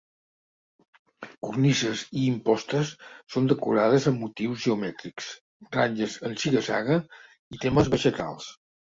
Cornises 1.47 1.99
i 2.21 2.21
impostes 2.29 2.93
són 3.33 3.49
decorades 3.51 4.07
amb 4.11 4.23
motius 4.25 4.63
geomètrics, 4.63 5.27
ratlles 5.77 6.15
en 6.31 6.33
ziga-zaga 6.45 6.97
i 7.57 7.61
temes 7.67 7.93
vegetals. 7.97 8.49